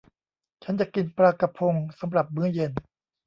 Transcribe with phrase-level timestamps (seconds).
[0.63, 2.71] ฉันจะกินปลากระพงสำหรับมื้อเย็น